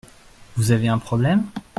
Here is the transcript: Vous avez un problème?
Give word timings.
Vous 0.57 0.71
avez 0.71 0.87
un 0.87 0.97
problème? 0.97 1.45